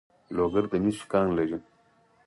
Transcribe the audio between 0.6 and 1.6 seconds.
د مسو کان لري